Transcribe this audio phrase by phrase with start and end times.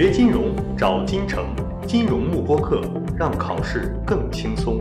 [0.00, 1.52] 学金融找金城，
[1.84, 2.80] 金融慕播课，
[3.18, 4.80] 让考试更轻松。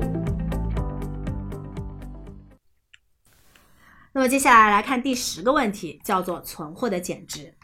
[4.14, 7.56] 那么接下来来看第十个问题，叫做存货的减值。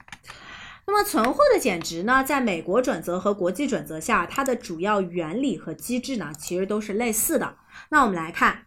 [0.87, 7.57] 那么存货的减值呢，在美国准则和国际准则下，它的主要原理和机制呢，其实都是类似的。
[7.89, 8.65] 那我们来看，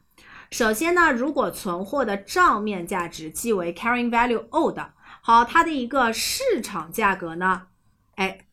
[0.53, 4.79] 首先呢，如果存货的账面价值即为 carrying value old，
[5.23, 7.63] 好，它的一个市场价格呢，
[8.15, 8.46] 哎，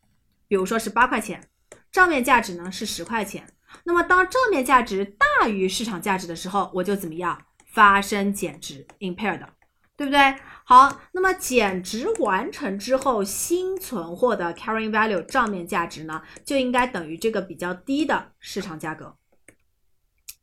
[0.53, 1.49] 比如说是八块钱，
[1.91, 3.47] 账面价值呢是十块钱。
[3.85, 9.43] 那么当账面价值大于市场价值的时候，我就怎么样发生减值 impaired，
[9.97, 10.35] 对不对？
[10.63, 19.15] 好，那么减值完成之后，新存货的 carrying value 账面价值呢，就应该等于这个比较低的市场价格。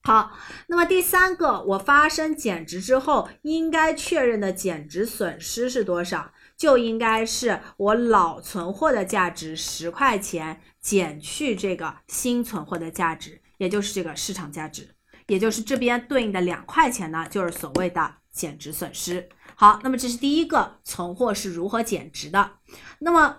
[0.02, 6.32] 好，那么第三个，我发生减值之后，应该确认的减值损失是多少？
[6.60, 14.87] 就应该是我老存货的价值十块钱减去这个新存货的价值，也就是这个市场价值，
[15.26, 19.26] 也就是这边对应的两块钱呢，就是所谓的减值损失。
[19.54, 22.51] 好，那么这是第一个存货是如何减值的。
[22.99, 23.38] 那么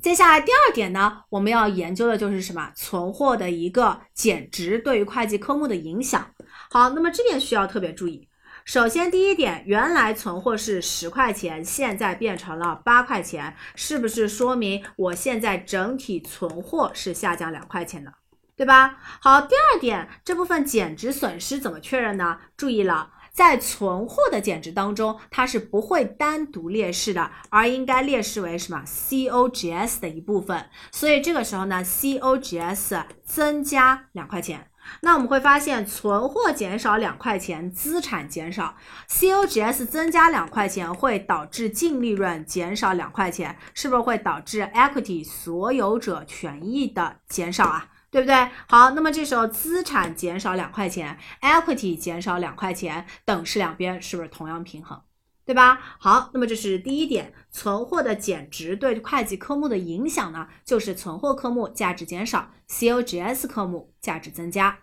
[0.00, 2.72] 接下来第二点呢，我们要研究的就是什么？
[2.74, 6.34] 存货的一个减值对于会计科目的影响。
[6.72, 8.28] 好，那么这点需要特别注意。
[8.64, 18.12] 首先，第一点，原来存货是十块钱，现在变成了八块钱，是不是说明我现在整体存货是下降两块钱的，
[18.56, 18.98] 对吧？
[19.20, 22.38] 好，第二点，这部分减值损失怎么确认呢？
[22.56, 23.10] 注意了。
[23.32, 30.66] 在存货的减值当中，它是不会单独列示的，而应该列示为什么 COGS 的一部分。
[30.90, 34.68] 所以这个时候呢，COGS 增加两块钱，
[35.00, 38.76] 那我们会发现存货减少两块钱，资产减少
[39.08, 47.88] ，COGS 增加两块钱会导致净利润减少两块钱，是不是会导致 equity 所有者权益的减少啊？
[48.10, 48.48] 对不对？
[48.68, 55.00] 好，那么这时候资产减少两块钱，equity 减少两块钱，等式两边是不是同样平衡？
[55.44, 55.96] 对吧？
[55.98, 64.78] 好，那么这是第一点，存货的减值对会计科目的影响呢，就是存货科目价值减少，COGS 科目价值增加。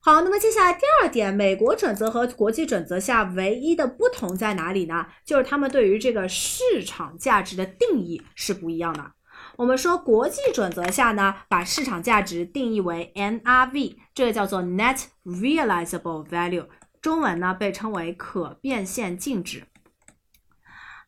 [0.00, 5.06] 好，那么接下来第二点，美国准则和国际准则下唯一的不同在哪里呢？
[5.24, 9.12] 就是他们对于这个市场价值的定义是不一样的。
[9.56, 16.66] 我们说国际准则下呢，把市场价值定义为 NRV，这个叫做 Net Realizable Value，
[17.02, 19.64] 中文呢被称为可变现净值。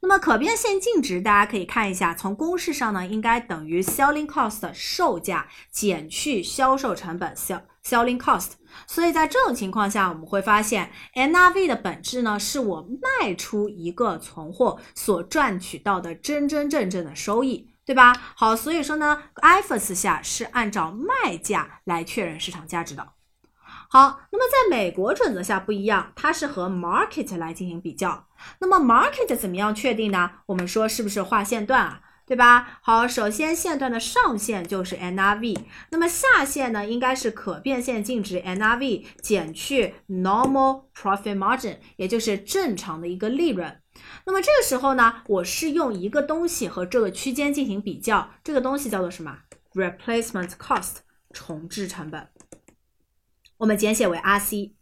[0.03, 8.51] 那么可变现净值，大家可以看一下，从公式上呢，应该等于 Selling Cost 售价减去销售成本 （selling Cost。
[8.87, 12.87] 所以在这种情况下，我们会发现 NRV 的本质呢，是我
[13.21, 17.71] 卖出一个存货所赚取到的真真正正的收益。
[17.87, 18.15] 对吧？
[18.35, 23.14] 好，所以说呢，IFRS 下是按照卖价来确认市场价值的。
[23.95, 28.27] 好，那么在美国准则下不一样，它是和 market 来进行比较。
[28.59, 30.33] 那么 market 怎么样确定呢？
[30.47, 32.01] 我们说是不是画线段啊？
[32.27, 32.81] 对吧？
[32.83, 35.61] 好，首先线段的上限就是 NRV，
[35.91, 43.81] 那么下限呢，应该是可变现净值 NRV 减去 normal profit margin，也就是正常的一个利润。
[44.27, 49.39] 那么这个时候呢，我是用一个东西和这个区间进行比较，这个东西叫做什么
[49.75, 50.97] ？replacement cost
[51.33, 52.29] 重置成本，
[53.65, 54.73] 我们简写为 RC。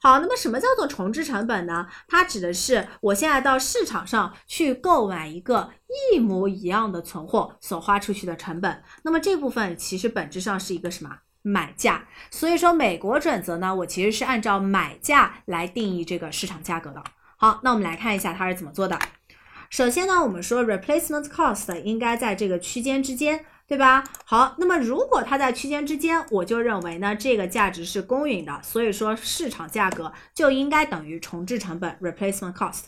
[0.00, 1.86] 好，那么什么叫做重置成本呢？
[2.08, 5.72] 它指的是我现在到市场上去购买一个
[6.14, 8.82] 一模一样的存货所花出去的成本。
[9.02, 12.08] 那么这部分其实本质上是一个什么买价？
[12.30, 17.04] 所以说美国准则呢，我其实是按照买价来定义这个市场价格的。
[17.36, 18.98] 好，那我们来看一下它是怎么做的。
[19.68, 24.04] 首先呢，我们说 replacement cost 应该在这个区间之间，对吧？
[24.24, 32.84] 好，那么如果它在区间之间，我就认为呢，这个价值是公允的，所以说市场价格就应该等于重置成本 replacement cost。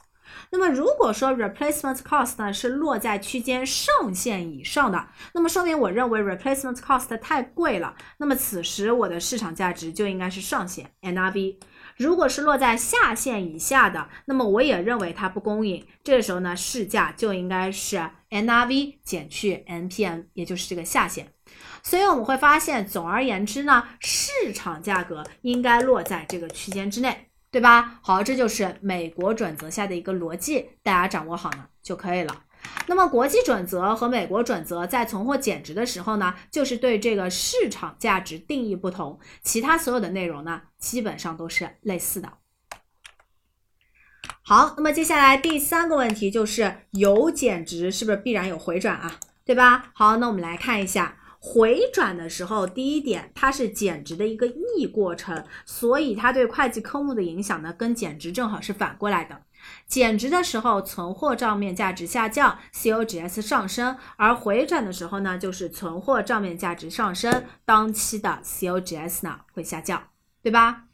[0.50, 11.56] 那么如果说 replacement cost 呢是落在区间上限以上的，那么说明我认为 replacement cost 太贵了，那么此时我的市场价值就应该是上限 NRV。
[11.96, 15.84] 如果是落在下限以下的，那么我也认为它不公允。
[16.04, 21.32] 这个时候呢，市价就应该是 NRV 减去 NPM，也就是这个下限。
[21.82, 28.00] 所以我们会发现，总而言之呢，市场价格应该落在这个区间之内，对吧？
[28.02, 32.44] 好，这就是美国准则下的一个逻辑，大家掌握好呢就可以了。
[32.88, 42.30] 那么国际准则和美国准则在存货减值的时候呢，就是对这个市场价值定义不同，其他所有的内容呢，基本上都是类似的。
[44.48, 49.12] 好，那么接下来第三个问题就是有减值是不是必然有回转啊？
[49.44, 49.90] 对吧？
[49.92, 51.18] 好，那我们来看一下。
[51.38, 59.38] 回转的时候，第一点，它是减值的一个逆过程，所以它对会计科目的影响呢，跟减值正好是反过来的。
[59.86, 70.02] 减值的时候，存货账面价值下降，COGS 上升；而回转的时候呢，就是存货账面价值上升，当期的 COGS 呢会下降，
[70.42, 70.84] 对吧？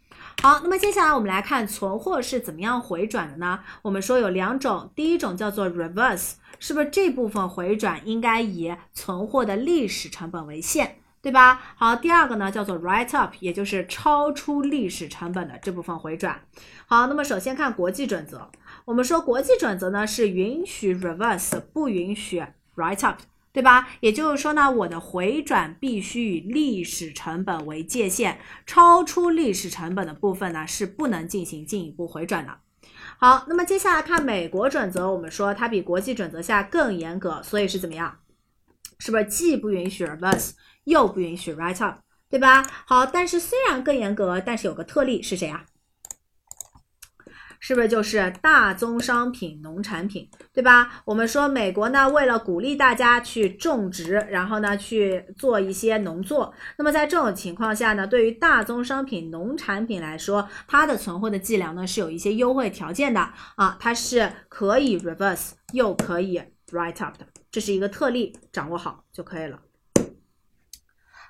[0.43, 3.61] 好，那么接下来我们来看存货是怎么样回转的呢？
[3.83, 6.33] 我们说有两种，第一种叫做 reverse。
[6.61, 11.61] 是不是这部分回转应该以存货的历史成本为限，对吧？
[11.77, 16.41] 好，第二个呢叫做 write up，也就是超出历史成本的这部分回转。
[16.87, 18.51] 好，那么首先看国际准则，
[18.87, 22.43] 我们说国际准则呢是允许 reverse，不允许
[22.77, 23.19] write up，
[23.55, 23.89] 对吧？
[24.01, 32.59] 也就是说呢，我的回转必须以历史成本为界限，超出历史成本的部分呢是不能进行进一步回转的。
[33.17, 38.19] 好，那么接下来看美国准则，我们说它比国际准则下更严格，所以是怎么样？
[38.99, 42.67] 是不是既不允许 reverse，又不允许 write up，对吧？
[42.87, 45.65] 好，但是虽然更严格，但是有个特例是谁啊？
[47.67, 51.03] 是不是就是大宗商品、农产品，对吧？
[51.07, 63.21] 我们说美国呢，为了鼓励大家去种植，然后呢去做一些农作，那么在这种情况下呢，对于大宗商品、农产品来说，它的存货的计量呢是有一些优惠条件的
[63.57, 66.39] 啊，它是可以 reverse 又可以
[66.71, 69.59] write up 的，这是一个特例，掌握好就可以了。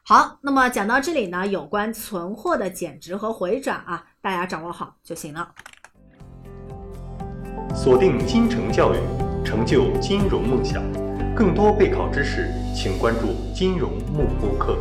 [0.03, 5.55] 好，那么讲到这里呢，有关存货的减值和回转啊，大家掌握好就行了。
[7.75, 8.99] 锁定金城教育，
[9.44, 10.81] 成就金融梦想。
[11.35, 14.79] 更多备考知识，请关注金融慕播课。